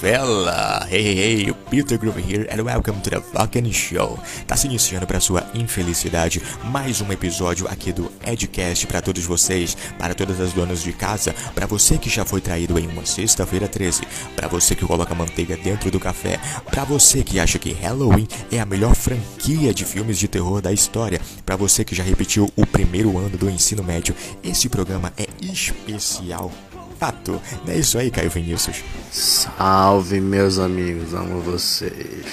[0.00, 0.86] fella?
[0.88, 4.16] Hey, hey, hey, Peter Groove here and welcome to the fucking show.
[4.46, 9.76] Tá se iniciando para sua infelicidade mais um episódio aqui do Edcast para todos vocês,
[9.98, 13.66] para todas as donas de casa, para você que já foi traído em uma sexta-feira
[13.66, 14.02] 13,
[14.36, 16.38] para você que coloca manteiga dentro do café,
[16.70, 20.72] para você que acha que Halloween é a melhor franquia de filmes de terror da
[20.72, 25.26] história, para você que já repetiu o primeiro ano do ensino médio, esse programa é
[25.42, 26.52] especial
[26.98, 27.40] fato.
[27.64, 28.82] Não é isso aí, Caio Vinícius?
[29.10, 32.26] Salve, meus amigos, amo vocês.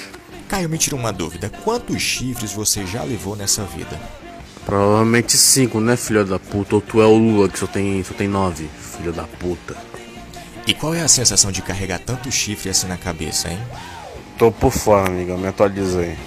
[0.47, 1.49] Caio, me tira uma dúvida.
[1.63, 3.99] Quantos chifres você já levou nessa vida?
[4.65, 6.75] Provavelmente cinco, né, filho da puta?
[6.75, 9.75] Ou tu é o Lula que só tem, só tem nove, filho da puta.
[10.65, 13.59] E qual é a sensação de carregar tanto chifre assim na cabeça, hein?
[14.37, 16.17] Tô por fora, amiga, me atualizei.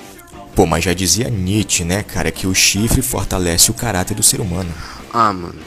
[0.55, 4.41] Pô, mas já dizia Nietzsche, né, cara, que o chifre fortalece o caráter do ser
[4.41, 4.73] humano.
[5.13, 5.61] Ah, mano.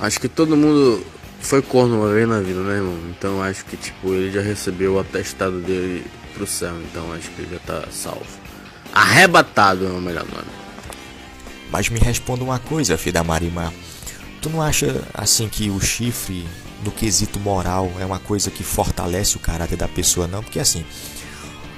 [0.00, 1.04] Acho que todo mundo
[1.40, 2.98] foi corno uma vez na vida, né, irmão?
[3.10, 6.74] Então acho que, tipo, ele já recebeu o atestado dele pro céu.
[6.82, 8.26] Então acho que ele já tá salvo.
[8.92, 10.48] Arrebatado é o melhor nome.
[11.70, 13.72] Mas me responda uma coisa, filho da Marimar.
[14.42, 16.46] Tu não acha, assim, que o chifre,
[16.84, 20.42] no quesito moral, é uma coisa que fortalece o caráter da pessoa, não?
[20.42, 20.84] Porque, assim,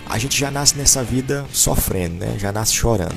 [0.09, 2.37] a gente já nasce nessa vida sofrendo, né?
[2.39, 3.17] Já nasce chorando.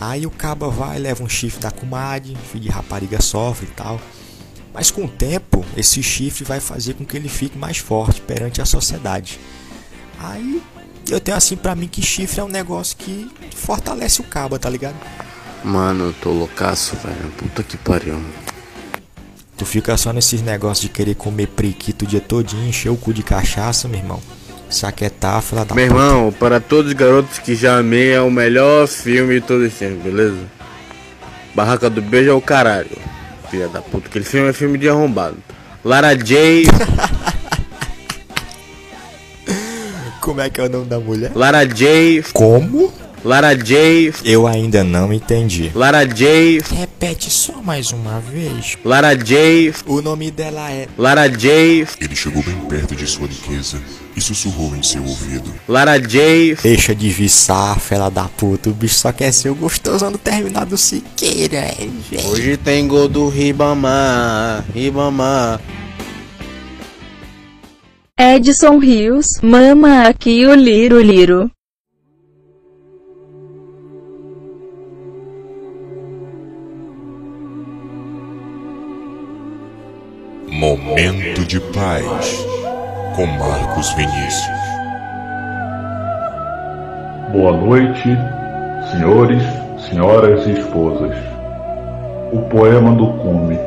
[0.00, 4.00] Aí o caba vai, leva um chifre da comadre, filho de rapariga sofre e tal.
[4.74, 8.60] Mas com o tempo, esse chifre vai fazer com que ele fique mais forte perante
[8.62, 9.38] a sociedade.
[10.18, 10.62] Aí
[11.10, 14.70] eu tenho assim para mim que chifre é um negócio que fortalece o cabo, tá
[14.70, 14.96] ligado?
[15.62, 17.30] Mano, eu tô loucaço, velho.
[17.36, 18.20] Puta que pariu.
[19.56, 23.12] Tu fica só nesses negócios de querer comer prequito o dia todinho, encher o cu
[23.12, 24.20] de cachaça, meu irmão.
[24.70, 26.00] Saquetar, fila da Meu puta.
[26.00, 29.78] irmão, para todos os garotos que já amei, é o melhor filme de todos os
[29.78, 30.38] tempos, beleza?
[31.54, 32.98] Barraca do Beijo é o caralho
[33.52, 34.08] filha da puta.
[34.08, 35.36] Aquele filme é filme de arrombado.
[35.84, 36.64] Lara J.
[40.22, 41.32] Como é que é o nome da mulher?
[41.34, 42.22] Lara J.
[42.32, 42.90] Como?
[43.24, 44.12] Lara J.
[44.24, 45.70] Eu ainda não entendi.
[45.74, 46.60] Lara J.
[46.74, 48.76] Repete só mais uma vez.
[48.84, 49.72] Lara J.
[49.86, 51.86] O nome dela é Lara J.
[52.00, 53.80] Ele chegou bem perto de sua riqueza
[54.16, 55.52] e sussurrou em seu ouvido.
[55.68, 56.56] Lara J.
[56.64, 58.70] Deixa de viçar, fela da puta.
[58.70, 61.72] O bicho só quer ser o gostosão do terminado Siqueira,
[62.10, 62.26] gente.
[62.26, 65.60] Hoje tem gol do Ribamar, Ribamar.
[68.18, 71.48] Edson Rios, mama aqui o Liro Liro.
[80.62, 82.46] Momento de Paz,
[83.16, 84.60] com Marcos Vinícius.
[87.32, 88.08] Boa noite,
[88.92, 89.42] senhores,
[89.88, 91.16] senhoras e esposas.
[92.32, 93.58] O poema do cume.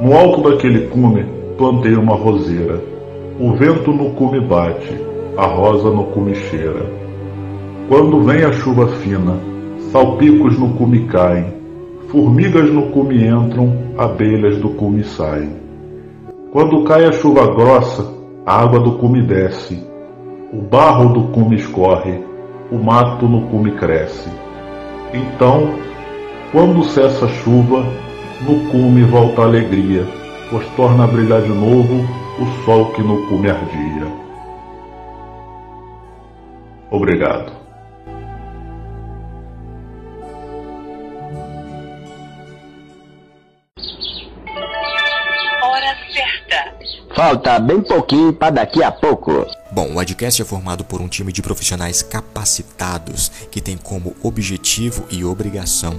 [0.00, 1.26] No alto daquele cume
[1.58, 2.78] plantei uma roseira.
[3.40, 4.96] O vento no cume bate,
[5.36, 6.86] a rosa no cume cheira.
[7.88, 9.36] Quando vem a chuva fina,
[9.90, 11.52] salpicos no cume caem,
[12.06, 15.60] formigas no cume entram, abelhas do cume saem.
[16.52, 18.12] Quando cai a chuva grossa,
[18.44, 19.82] a água do cume desce,
[20.52, 22.22] o barro do cume escorre,
[22.70, 24.28] o mato no cume cresce.
[25.14, 25.72] Então,
[26.52, 27.82] quando cessa a chuva,
[28.42, 30.06] no cume volta a alegria,
[30.50, 32.04] pois torna a brilhar de novo
[32.38, 34.12] o sol que no cume ardia.
[36.90, 37.61] Obrigado.
[47.14, 49.46] Falta bem pouquinho para daqui a pouco.
[49.72, 55.06] Bom, o Adcast é formado por um time de profissionais capacitados que tem como objetivo
[55.08, 55.98] e obrigação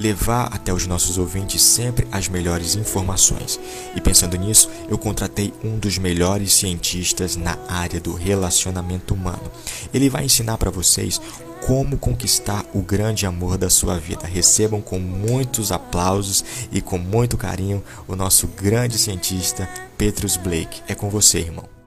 [0.00, 3.60] levar até os nossos ouvintes sempre as melhores informações.
[3.94, 9.52] E pensando nisso, eu contratei um dos melhores cientistas na área do relacionamento humano.
[9.94, 11.20] Ele vai ensinar para vocês
[11.64, 14.26] como conquistar o grande amor da sua vida.
[14.26, 20.82] Recebam com muitos aplausos e com muito carinho o nosso grande cientista Petrus Blake.
[20.88, 21.81] É com você, irmão.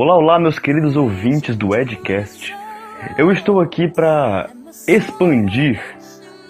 [0.00, 2.54] Olá, olá, meus queridos ouvintes do Edcast.
[3.18, 4.48] Eu estou aqui para
[4.86, 5.82] expandir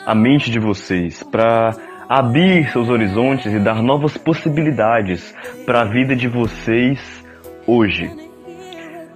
[0.05, 1.75] a mente de vocês, para
[2.07, 5.35] abrir seus horizontes e dar novas possibilidades
[5.65, 7.01] para a vida de vocês
[7.67, 8.11] hoje.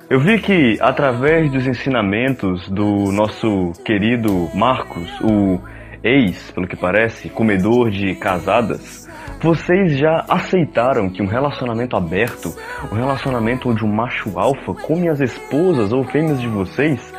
[0.08, 5.61] Eu vi que através dos ensinamentos do nosso querido Marcos, o
[6.02, 9.01] ex, pelo que parece, comedor de casadas,
[9.42, 12.54] vocês já aceitaram que um relacionamento aberto,
[12.92, 17.12] um relacionamento onde um macho alfa come as esposas ou fêmeas de vocês,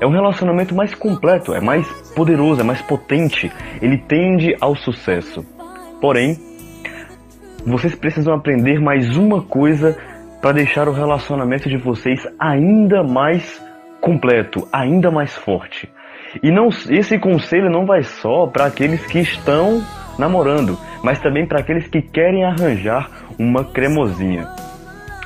[0.00, 3.50] é um relacionamento mais completo, é mais poderoso, é mais potente,
[3.82, 5.44] ele tende ao sucesso.
[6.00, 6.36] Porém,
[7.66, 9.96] vocês precisam aprender mais uma coisa
[10.40, 13.60] para deixar o relacionamento de vocês ainda mais
[14.00, 15.88] completo, ainda mais forte.
[16.40, 19.82] E não, esse conselho não vai só para aqueles que estão
[20.18, 24.46] namorando, mas também para aqueles que querem arranjar uma cremosinha.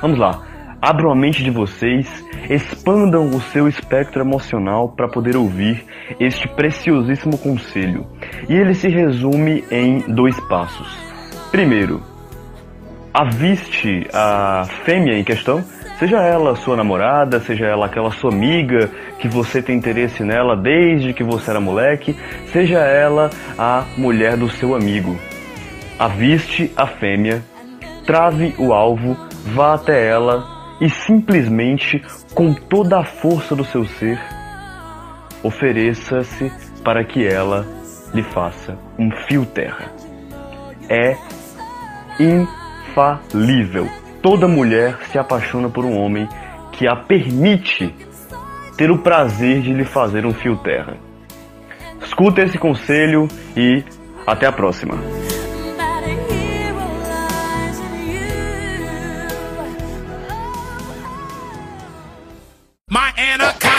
[0.01, 0.41] Vamos lá.
[0.81, 5.83] Abram a mente de vocês, expandam o seu espectro emocional para poder ouvir
[6.19, 8.07] este preciosíssimo conselho.
[8.47, 10.87] E ele se resume em dois passos.
[11.51, 12.01] Primeiro,
[13.13, 15.61] aviste a fêmea em questão,
[15.99, 21.13] seja ela sua namorada, seja ela aquela sua amiga que você tem interesse nela desde
[21.13, 22.15] que você era moleque,
[22.53, 25.19] seja ela a mulher do seu amigo.
[25.99, 27.43] Aviste a fêmea,
[28.05, 29.17] trave o alvo,
[29.53, 30.47] vá até ela
[30.79, 32.01] e simplesmente,
[32.33, 34.17] com toda a força do seu ser,
[35.43, 36.49] ofereça-se
[36.81, 37.67] para que ela
[38.13, 39.91] lhe faça um fio terra.
[40.87, 41.17] É
[42.17, 43.89] infalível.
[44.21, 46.27] Toda mulher se apaixona por um homem
[46.71, 47.93] que a permite
[48.75, 50.97] ter o prazer de lhe fazer um fio terra.
[52.01, 53.83] Escuta esse conselho e
[54.27, 54.95] até a próxima.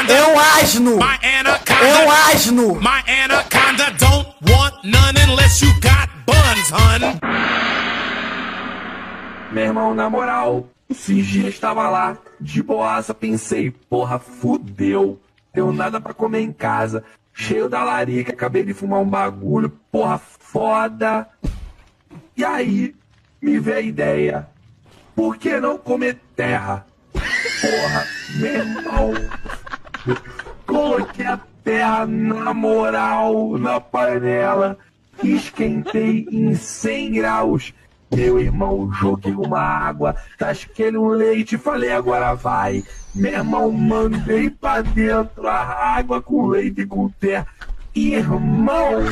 [0.08, 0.98] É um asno.
[0.98, 2.74] É um asno.
[2.80, 7.89] My anaconda don't want none unless you got buns, hun.
[9.50, 15.20] Meu irmão, na moral, esses dias estava lá, de boaça, pensei, porra, fudeu.
[15.52, 17.02] Deu nada pra comer em casa.
[17.32, 21.28] Cheio da larica, acabei de fumar um bagulho, porra, foda.
[22.36, 22.94] E aí,
[23.42, 24.48] me veio a ideia.
[25.16, 26.86] Por que não comer terra?
[27.12, 28.06] Porra,
[28.36, 29.12] meu irmão.
[30.64, 34.78] Coloquei a terra na moral na panela.
[35.24, 37.74] Esquentei em 100 graus.
[38.12, 42.82] Meu irmão, joguei uma água, tasquei um leite, falei agora vai.
[43.14, 47.46] Meu irmão, mandei pra dentro a água com leite e com terra.
[47.94, 49.04] Irmão,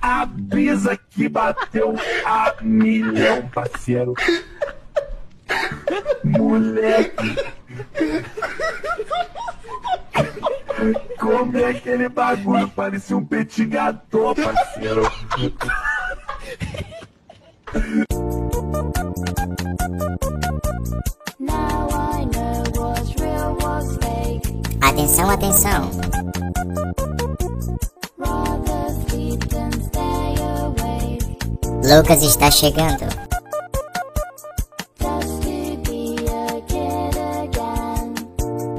[0.00, 1.94] a brisa que bateu
[2.26, 4.14] a milhão, parceiro.
[6.22, 7.36] Moleque.
[11.18, 13.26] Come aquele bagulho, parecia um
[13.68, 15.02] gâteau, parceiro.
[24.80, 25.90] Atenção, atenção.
[31.84, 33.04] Lucas está chegando.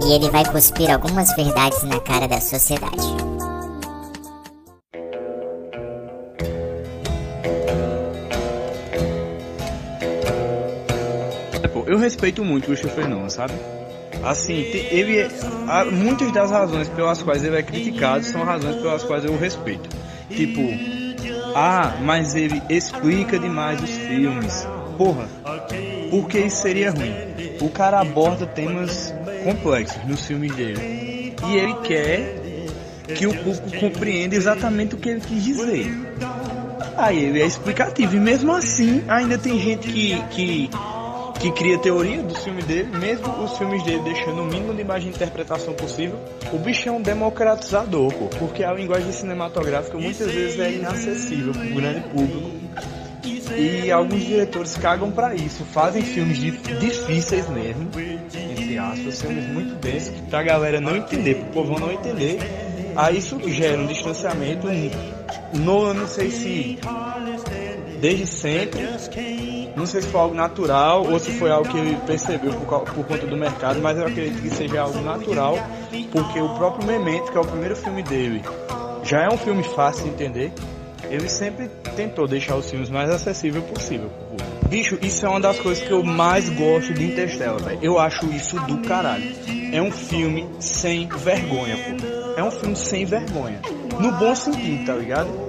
[0.03, 3.28] E ele vai cuspir algumas verdades na cara da sociedade.
[12.19, 13.53] Respeito muito o Fernando, sabe?
[14.21, 15.25] Assim, ele
[15.69, 19.37] há muitas das razões pelas quais ele é criticado são razões pelas quais eu o
[19.37, 19.87] respeito.
[20.29, 20.61] Tipo,
[21.55, 24.67] ah, mas ele explica demais os filmes.
[24.97, 25.29] Porra,
[26.09, 27.13] porque isso seria ruim.
[27.61, 29.13] O cara aborda temas
[29.45, 31.33] complexos nos filmes dele.
[31.47, 32.35] E ele quer
[33.15, 35.87] que o público compreenda exatamente o que ele quis dizer.
[36.97, 38.13] Aí ele é explicativo.
[38.13, 40.69] E mesmo assim, ainda tem gente que, que
[41.39, 45.09] que cria teoria do filme dele, mesmo os filmes dele deixando o mínimo de imagem
[45.09, 46.19] de interpretação possível.
[46.51, 51.65] O bicho é um democratizador, pô, porque a linguagem cinematográfica muitas vezes é inacessível para
[51.65, 52.51] o grande público.
[53.57, 60.13] E alguns diretores cagam para isso, fazem filmes difíceis mesmo, entre aspas, filmes muito densos,
[60.29, 62.39] pra galera não entender, pro povo não entender.
[62.95, 64.67] Aí isso gera um distanciamento.
[65.53, 66.79] No, não sei se
[67.99, 68.79] desde sempre
[69.75, 73.05] não sei se foi algo natural ou se foi algo que ele percebeu por, por
[73.05, 75.57] conta do mercado, mas eu acredito que seja algo natural,
[76.11, 78.41] porque o próprio Memento, que é o primeiro filme dele,
[79.03, 80.51] já é um filme fácil de entender.
[81.09, 84.11] Ele sempre tentou deixar os filmes mais acessíveis possível.
[84.67, 87.79] Bicho, isso é uma das coisas que eu mais gosto de Interstellar, velho.
[87.81, 89.23] Eu acho isso do caralho.
[89.71, 92.39] É um filme sem vergonha, pô.
[92.39, 93.61] É um filme sem vergonha.
[93.99, 95.48] No bom sentido, tá ligado?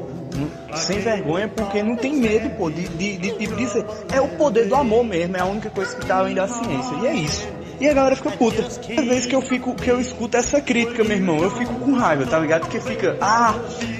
[0.75, 3.85] Sem vergonha porque não tem medo, pô, de, de, de, de dizer.
[4.13, 6.95] É o poder do amor mesmo, é a única coisa que tá além da ciência.
[7.03, 7.49] E é isso.
[7.81, 8.63] E a galera fica puta.
[8.63, 11.95] Às vezes que eu fico, que eu escuto essa crítica, meu irmão, eu fico com
[11.95, 12.63] raiva, tá ligado?
[12.63, 13.55] Porque fica, ah,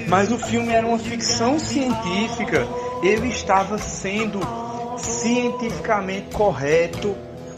[0.07, 2.67] mas o filme era uma ficção científica,
[3.01, 4.39] ele estava sendo
[4.97, 7.15] cientificamente correto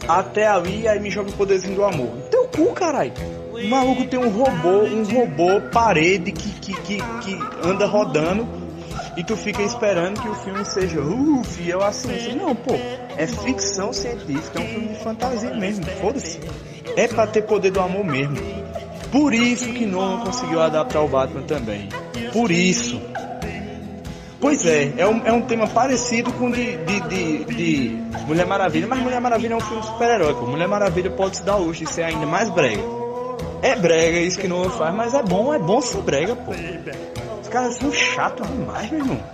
[0.08, 2.08] até ali, aí me joga o poderzinho do amor.
[2.30, 3.12] Teu cu, caralho.
[3.52, 8.63] O maluco tem um robô, um robô parede que, que, que, que anda rodando
[9.16, 11.90] e tu fica esperando que o filme seja uh, fiel à.
[12.36, 12.74] Não, pô.
[13.16, 16.40] É ficção científica, é um filme de fantasia mesmo, foda-se.
[16.96, 18.36] É pra ter poder do amor mesmo.
[19.12, 21.88] Por isso que Nolan conseguiu adaptar o Batman também.
[22.32, 23.00] Por isso.
[24.40, 28.86] Pois é, é um, é um tema parecido com de, de, de, de Mulher Maravilha,
[28.86, 30.34] mas Mulher Maravilha é um filme super-herói.
[30.34, 32.82] Mulher Maravilha pode se dar hoje e ser ainda mais brega.
[33.62, 36.52] É brega isso que Nolan faz, mas é bom, é bom ser brega, pô.
[37.54, 39.24] Caras são chatos demais, meu irmão.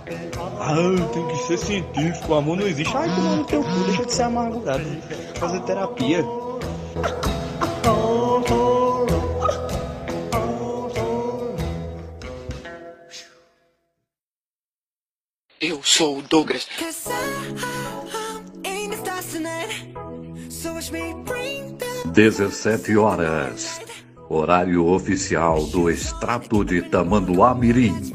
[0.59, 0.75] Ah,
[1.11, 2.95] tem que ser científico, o amor não existe.
[2.95, 4.85] Ai, que no teu cu, deixa de ser amargurado.
[5.39, 6.23] Fazer terapia.
[15.59, 16.67] Eu sou o Douglas.
[22.13, 23.80] 17 horas.
[24.33, 28.13] Horário oficial do extrato de Tamanduá Mirim.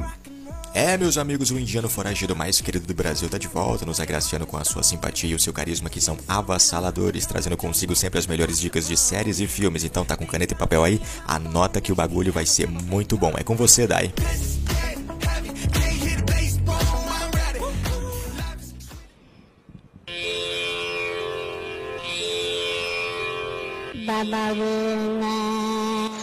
[0.73, 4.47] É, meus amigos, o indiano foragido mais querido do Brasil tá de volta, nos agraciando
[4.47, 8.27] com a sua simpatia e o seu carisma que são avassaladores, trazendo consigo sempre as
[8.27, 9.85] melhores dicas de séries e filmes.
[9.85, 13.35] Então tá com caneta e papel aí, anota que o bagulho vai ser muito bom.
[13.37, 14.11] É com você, Dai.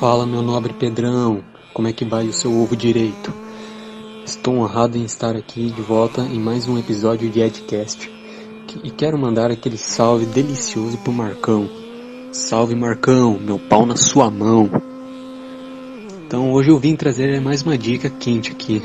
[0.04, 1.42] Fala, meu nobre Pedrão,
[1.74, 3.34] como é que vai o seu ovo direito?
[4.26, 8.12] Estou honrado em estar aqui de volta em mais um episódio de Edcast
[8.84, 11.70] e quero mandar aquele salve delicioso pro Marcão.
[12.34, 14.70] Salve Marcão, meu pau na sua mão.
[16.28, 18.84] Então hoje eu vim trazer mais uma dica quente aqui.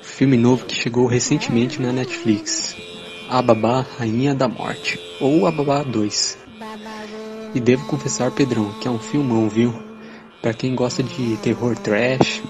[0.00, 2.76] Um filme novo que chegou recentemente na Netflix.
[3.28, 6.38] A Babá Rainha da Morte, ou A Babá 2.
[7.52, 9.90] E devo confessar, Pedrão, que é um filmão, viu?
[10.42, 12.42] Para quem gosta de terror trash,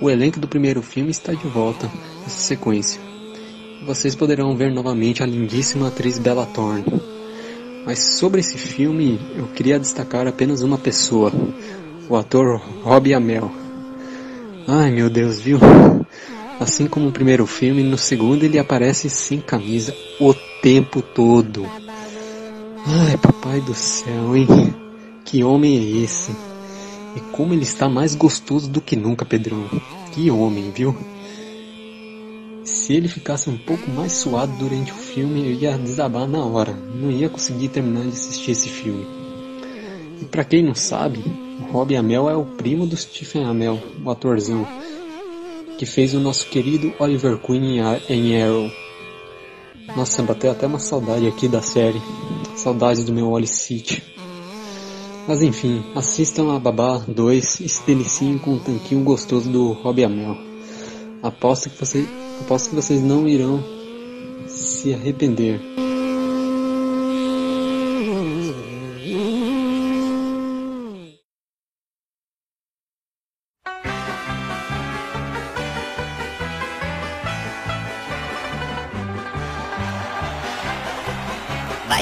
[0.00, 1.90] o elenco do primeiro filme está de volta
[2.22, 2.98] nessa sequência.
[3.84, 6.86] Vocês poderão ver novamente a lindíssima atriz Bella Thorne.
[7.84, 11.30] Mas sobre esse filme, eu queria destacar apenas uma pessoa,
[12.08, 13.50] o ator Robbie Amell.
[14.66, 15.58] Ai meu Deus, viu?
[16.58, 20.32] Assim como no primeiro filme, no segundo ele aparece sem camisa o
[20.62, 21.66] tempo todo.
[22.86, 24.46] Ai, papai do céu, hein?
[25.26, 26.47] Que homem é esse?
[27.16, 29.68] E como ele está mais gostoso do que nunca, Pedrão.
[30.12, 30.96] Que homem, viu?
[32.64, 36.72] Se ele ficasse um pouco mais suado durante o filme, eu ia desabar na hora.
[36.72, 39.06] Não ia conseguir terminar de assistir esse filme.
[40.20, 41.18] E para quem não sabe,
[41.60, 44.66] o Robbie Amell é o primo do Stephen Amell, o atorzão,
[45.78, 48.70] que fez o nosso querido Oliver Queen em Arrow.
[49.96, 52.00] Nossa, bateu até uma saudade aqui da série.
[52.56, 54.02] Saudades do meu Oli City.
[55.28, 57.68] Mas enfim, assistam a Babá 2 e
[58.38, 60.38] com um tanquinho gostoso do Robbie Amell.
[61.22, 62.06] Aposto que, você,
[62.40, 63.62] aposto que vocês não irão
[64.46, 65.60] se arrepender.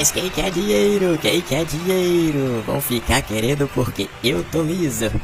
[0.07, 1.17] Mas quem quer dinheiro?
[1.17, 2.63] Quem quer dinheiro?
[2.65, 5.11] Vão ficar querendo porque eu tô liso.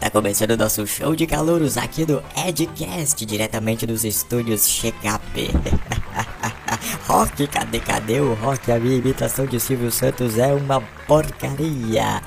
[0.00, 5.50] tá começando o nosso show de calouros aqui do Edcast, diretamente dos estúdios Checkup.
[7.06, 8.72] rock, cadê, cadê o rock?
[8.72, 12.22] A minha imitação de Silvio Santos é uma porcaria.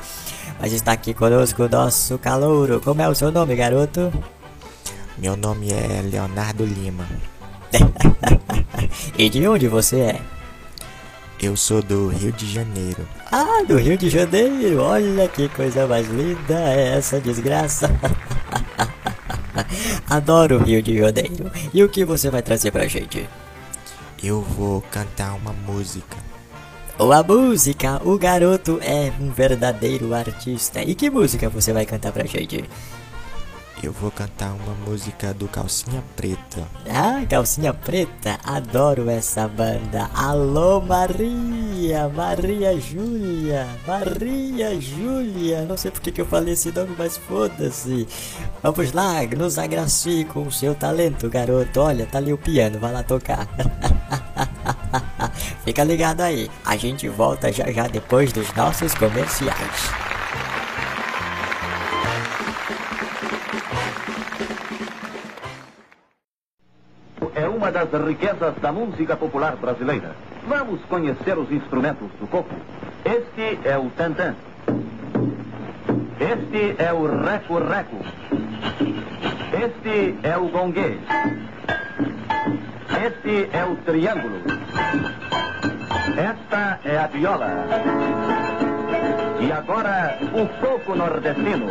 [0.60, 2.80] Mas está aqui conosco o nosso calouro.
[2.80, 4.14] Como é o seu nome, garoto?
[5.18, 7.08] Meu nome é Leonardo Lima.
[9.18, 10.22] e de onde você é?
[11.42, 13.08] Eu sou do Rio de Janeiro.
[13.32, 14.82] Ah, do Rio de Janeiro!
[14.82, 17.90] Olha que coisa mais linda é essa desgraça!
[20.10, 21.52] Adoro o Rio de Janeiro.
[21.74, 23.28] E o que você vai trazer pra gente?
[24.24, 26.18] Eu vou cantar uma música.
[26.98, 28.02] Uma música!
[28.06, 30.82] O garoto é um verdadeiro artista.
[30.82, 32.64] E que música você vai cantar pra gente?
[33.86, 36.68] Eu vou cantar uma música do Calcinha Preta.
[36.90, 40.10] Ah, Calcinha Preta, adoro essa banda.
[40.16, 45.66] Alô Maria, Maria Júlia, Maria Júlia.
[45.66, 48.08] Não sei porque que eu falei esse nome, mas foda-se.
[48.64, 51.80] Vamos lá, nos agracie com o seu talento, garoto.
[51.80, 53.48] Olha, tá ali o piano, vai lá tocar.
[55.64, 60.05] Fica ligado aí, a gente volta já já depois dos nossos comerciais.
[68.06, 70.16] Riquezas da música popular brasileira.
[70.48, 72.56] Vamos conhecer os instrumentos do coco.
[73.04, 74.36] Este é o tantã.
[76.20, 77.98] Este é o reco-reco.
[79.52, 81.00] Este é o gongue.
[83.08, 84.42] Este é o triângulo.
[86.16, 87.52] Esta é a viola.
[89.42, 91.68] E agora, o coco nordestino.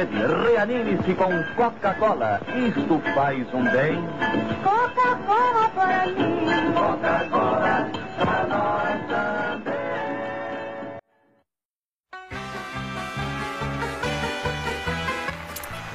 [0.00, 2.40] Sede, reanime-se com Coca-Cola.
[2.54, 4.02] Isto faz um bem.
[4.62, 6.46] Coca-Cola para mim.
[6.74, 9.74] Coca-Cola pra nós também.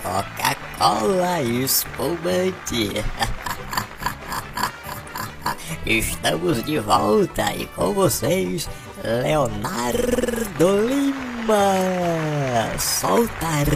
[0.03, 3.03] Coca-Cola espumante.
[5.85, 8.69] Estamos de volta e com vocês,
[9.03, 11.24] Leonardo Lima.
[12.77, 13.67] Soltar.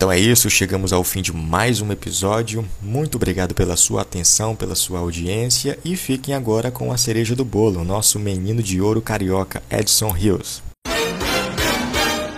[0.00, 0.48] Então é isso.
[0.48, 2.66] Chegamos ao fim de mais um episódio.
[2.80, 7.44] Muito obrigado pela sua atenção, pela sua audiência e fiquem agora com a cereja do
[7.44, 10.62] bolo, o nosso menino de ouro carioca, Edson Rios.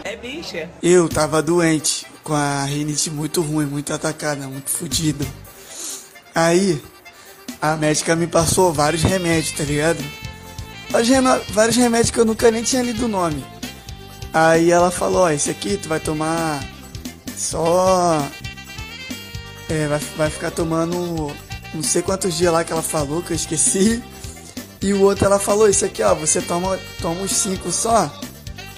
[0.03, 0.69] É bicha.
[0.83, 5.25] Eu tava doente, com a rinite muito ruim, muito atacada, muito fodido.
[6.35, 6.83] Aí,
[7.61, 10.03] a médica me passou vários remédios, tá ligado?
[11.51, 13.45] Vários remédios que eu nunca nem tinha lido o nome.
[14.35, 16.61] Aí ela falou, ó, esse aqui tu vai tomar
[17.43, 18.27] só...
[19.69, 21.35] É, vai, vai ficar tomando
[21.75, 24.03] não sei quantos dias lá que ela falou, que eu esqueci.
[24.81, 28.13] E o outro ela falou, isso aqui ó, você toma, toma uns cinco só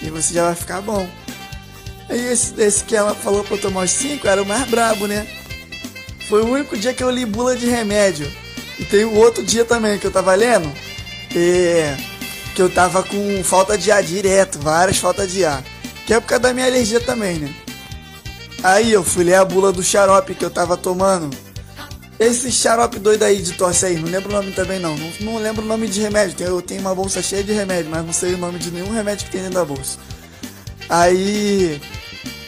[0.01, 1.07] e você já vai ficar bom.
[2.07, 5.07] Aí esse, esse que ela falou pra eu tomar os cinco era o mais brabo,
[5.07, 5.27] né?
[6.29, 8.31] Foi o único dia que eu li bula de remédio.
[8.79, 10.71] E tem o outro dia também que eu tava lendo.
[11.35, 11.97] é,
[12.53, 15.63] que eu tava com falta de ar direto, várias faltas de ar.
[16.05, 17.53] Que é por causa da minha alergia também, né?
[18.65, 21.29] Aí eu fui ler a bula do xarope que eu tava tomando.
[22.19, 24.97] Esse xarope doido aí de tosse aí, não lembro o nome também não.
[24.97, 26.35] Não, não lembro o nome de remédio.
[26.43, 29.27] Eu tenho uma bolsa cheia de remédio, mas não sei o nome de nenhum remédio
[29.27, 29.99] que tem dentro da bolsa.
[30.89, 31.79] Aí,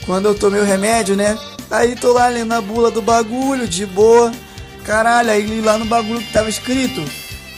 [0.08, 1.38] quando eu tomei o remédio, né?
[1.70, 4.32] Aí tô lá lendo a bula do bagulho, de boa.
[4.86, 7.06] Caralho, aí li lá no bagulho que tava escrito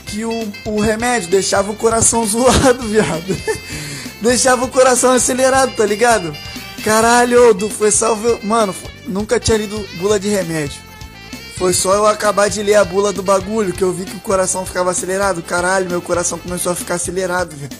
[0.05, 3.37] que o, o remédio deixava o coração zoado, viado.
[4.21, 6.35] deixava o coração acelerado, tá ligado?
[6.83, 8.39] Caralho, Du, foi salvo.
[8.43, 8.73] Mano,
[9.05, 10.81] nunca tinha lido bula de remédio.
[11.57, 14.21] Foi só eu acabar de ler a bula do bagulho que eu vi que o
[14.21, 15.41] coração ficava acelerado.
[15.41, 17.71] Caralho, meu coração começou a ficar acelerado, velho.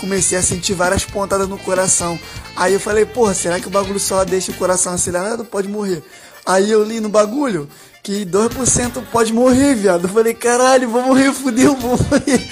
[0.00, 2.18] Comecei a sentir várias pontadas no coração.
[2.56, 5.44] Aí eu falei, porra, será que o bagulho só deixa o coração acelerado?
[5.44, 6.02] Pode morrer.
[6.44, 7.68] Aí eu li no bagulho
[8.02, 10.06] que 2% pode morrer, viado.
[10.06, 12.48] Eu falei, caralho, vou morrer, fudeu, vou morrer.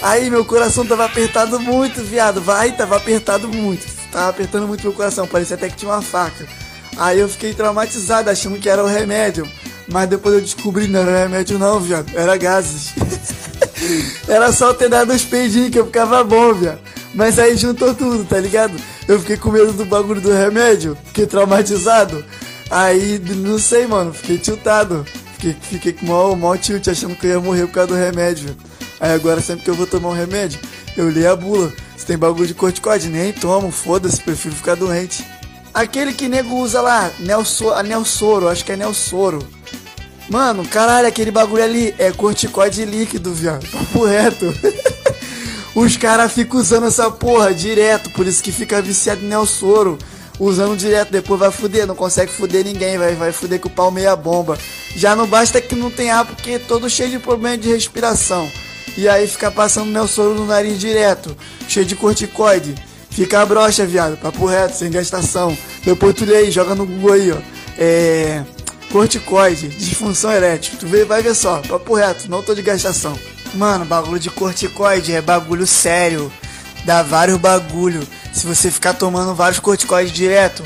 [0.00, 2.40] Aí meu coração tava apertado muito, viado.
[2.40, 4.03] Vai, tava apertado muito.
[4.14, 6.46] Tava apertando muito meu coração, parecia até que tinha uma faca.
[6.96, 9.44] Aí eu fiquei traumatizado, achando que era o remédio.
[9.88, 12.16] Mas depois eu descobri, não era remédio não, viado.
[12.16, 12.92] Era gases.
[14.28, 16.78] era só ter dado uns peidinhos que eu ficava bom, viado.
[17.12, 18.80] Mas aí juntou tudo, tá ligado?
[19.08, 22.24] Eu fiquei com medo do bagulho do remédio, fiquei traumatizado.
[22.70, 25.04] Aí, não sei, mano, fiquei tiltado.
[25.32, 28.56] Fiquei, fiquei com maior, maior tilt, achando que eu ia morrer por causa do remédio.
[29.00, 30.60] Aí agora, sempre que eu vou tomar um remédio,
[30.96, 31.72] eu li a bula.
[31.96, 35.24] Se tem bagulho de corticóide, nem tomo, foda-se, prefiro ficar doente.
[35.72, 39.46] Aquele que nego usa lá, Nelso, a Nelsoro, acho que é Nelsoro.
[40.28, 43.66] Mano, caralho, aquele bagulho ali é corticóide líquido, viado.
[43.68, 44.54] Papo reto.
[45.74, 49.98] Os caras ficam usando essa porra direto, por isso que fica viciado em Nelsoro.
[50.38, 53.90] Usando direto, depois vai fuder, não consegue fuder ninguém, vai, vai fuder com o pau
[53.90, 54.58] meia bomba.
[54.96, 58.50] Já não basta que não tem ar, porque é todo cheio de problema de respiração.
[58.96, 61.36] E aí fica passando Nelsoro no nariz direto,
[61.68, 62.74] cheio de corticoide.
[63.10, 65.56] Fica broxa, viado, papo reto, sem gastação.
[65.84, 67.38] Depois tu lê aí, joga no Google aí, ó.
[67.78, 68.42] É.
[68.90, 70.74] Corticoide, disfunção erétil.
[70.78, 73.18] Tu vê, vai ver só, papo reto, não tô de gastação.
[73.54, 76.32] Mano, bagulho de corticoide é bagulho sério.
[76.84, 78.06] Dá vários bagulho.
[78.32, 80.62] Se você ficar tomando vários corticoides direto,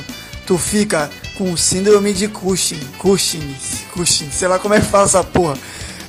[0.47, 2.81] tu fica com síndrome de Cushing.
[2.99, 3.57] Cushing,
[3.93, 5.57] Cushing, sei lá como é que fala essa porra.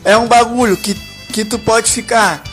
[0.03, 0.95] É um bagulho que,
[1.31, 2.43] que tu pode ficar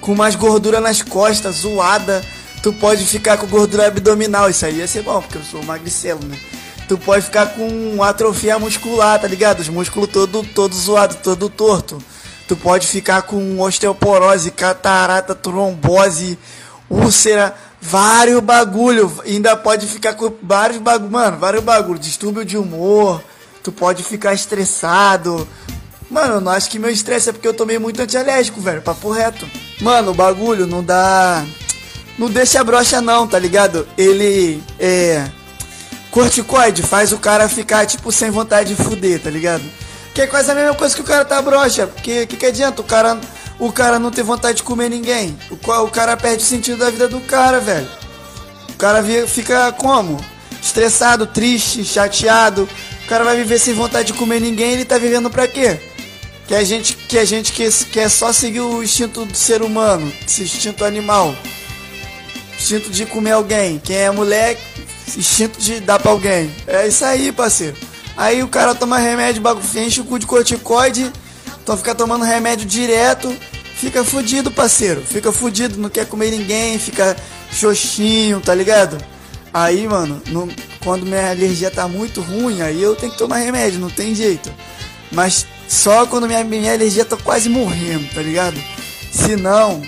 [0.00, 2.24] com mais gordura nas costas, zoada.
[2.62, 4.50] Tu pode ficar com gordura abdominal.
[4.50, 6.38] Isso aí ia ser bom, porque eu sou magricelo, né?
[6.88, 9.60] Tu pode ficar com atrofia muscular, tá ligado?
[9.60, 12.02] Os músculos todo, todo zoado, todo torto.
[12.46, 16.38] Tu pode ficar com osteoporose, catarata, trombose,
[16.90, 19.10] úlcera, vários bagulho.
[19.24, 21.98] Ainda pode ficar com vários bagulho, mano, vários bagulho.
[21.98, 23.22] Distúrbio de humor,
[23.62, 25.48] tu pode ficar estressado.
[26.10, 29.10] Mano, eu não acho que meu estresse é porque eu tomei muito antialérgico, velho, papo
[29.10, 29.48] reto.
[29.80, 31.44] Mano, o bagulho não dá.
[32.18, 33.86] Não deixa brocha não, tá ligado?
[33.96, 35.26] Ele é.
[36.10, 39.64] Corticoide faz o cara ficar, tipo, sem vontade de fuder, tá ligado?
[40.14, 41.88] Que é quase a mesma coisa que o cara tá broxa.
[41.88, 43.18] Porque que, que adianta o cara,
[43.58, 45.36] o cara não ter vontade de comer ninguém?
[45.50, 47.88] O, o cara perde o sentido da vida do cara, velho.
[48.68, 50.24] O cara fica como?
[50.62, 52.68] Estressado, triste, chateado.
[53.04, 55.80] O cara vai viver sem vontade de comer ninguém, ele tá vivendo pra quê?
[56.46, 60.12] Que a gente que a gente quer, quer só seguir o instinto do ser humano,
[60.26, 61.34] esse instinto animal.
[62.58, 63.78] Instinto de comer alguém.
[63.78, 64.58] Quem é mulher,
[65.16, 66.54] instinto de dar pra alguém.
[66.66, 67.76] É isso aí, parceiro.
[68.16, 71.10] Aí o cara toma remédio, bagulho, enche o cu de corticoide,
[71.62, 73.34] então fica tomando remédio direto,
[73.74, 75.02] fica fudido, parceiro.
[75.02, 77.16] Fica fudido, não quer comer ninguém, fica
[77.50, 78.98] xoxinho, tá ligado?
[79.52, 80.48] Aí, mano, não,
[80.82, 84.52] quando minha alergia tá muito ruim, aí eu tenho que tomar remédio, não tem jeito.
[85.10, 88.56] Mas só quando minha, minha alergia tá quase morrendo, tá ligado?
[89.12, 89.82] Se não,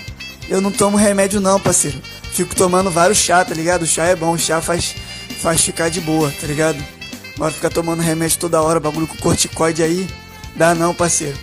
[0.49, 2.01] eu não tomo remédio não, parceiro.
[2.31, 3.83] Fico tomando vários chá, tá ligado?
[3.83, 4.95] O chá é bom, o chá faz,
[5.41, 6.83] faz ficar de boa, tá ligado?
[7.37, 10.07] Mas ficar tomando remédio toda hora, bagulho com corticoide aí,
[10.55, 11.37] dá não, parceiro.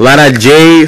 [0.00, 0.86] Lara J